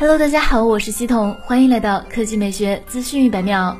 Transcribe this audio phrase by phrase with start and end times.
[0.00, 3.76] Hello，大家好，我是西彤，欢迎来到科技美学资讯一百秒。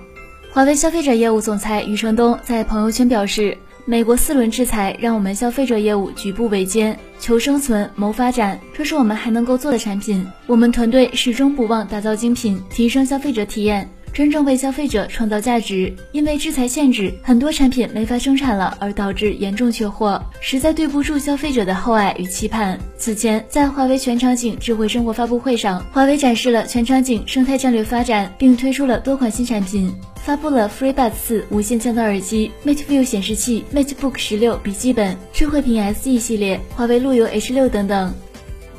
[0.50, 10.26] 华为消费者业务总裁余承东在朋友圈表示，美国四轮制裁让我们消费者业务举步维艰，求生存、谋发展，这是我们还能够做的产品。
[10.48, 13.88] 我们团队始终不忘打造精品，提升消费者体验。
[14.18, 22.76] 真正为消费者创造价值，因为制裁限制，很多产品没法生产了，而导致严重缺货，实在对不住消费者的厚爱与期盼。
[22.96, 38.12] 此前，在华为全场景智慧生活发布会上，华为展示了全场景生态战略发展，并推出了多款新产品，发布了 FreeBuds 四无线降噪耳机、MateView 显示器、MateBook 十六笔记本、智慧屏 SE 系列、华为路由 H 六等等。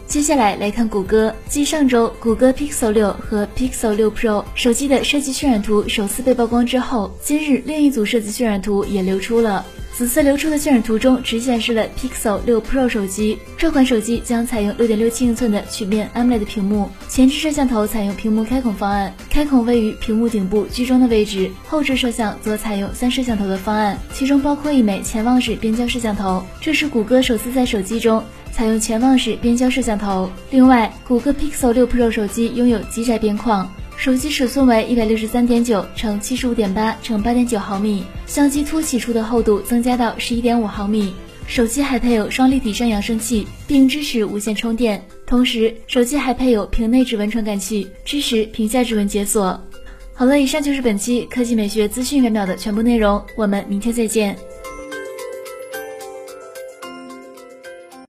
[0.09, 9.63] 接下来来看谷歌，继上周谷歌 Pixel 六和 Pixel 六 Pro 手机的设计渲染图首次被曝光之后，今日另一组设计渲染图也流出了。
[9.99, 28.23] 此次流出的渲染图中只显示了 Pixel 六 Pro 手机，这款手机将采用六点六七英寸的曲面 AMOLED 屏幕，前置摄像头采用屏幕开孔方案，开孔位于屏幕顶部居中的位置，后置摄像则采用三摄像头的方案，其中包括一枚潜望式变焦摄像头，这是谷歌首次在手机中。
[28.53, 30.29] 采用潜望式变焦摄像头。
[30.49, 41.13] 另外，谷歌 Pixel 6 Pro 手机拥有极窄边框，手机尺寸为一百六十三点九乘七十五点八乘八点九毫米，相机凸起处的厚度增加到十一点五毫米。
[41.47, 45.05] 手机还配有双立体声扬声器，并支持无线充电。
[45.25, 49.61] 同时，手机还配有屏内指纹传感器，支持屏下指纹解锁。
[50.13, 54.33] 好了，以上就是本期科技美学资讯百秒的全部内容，我们明天再见。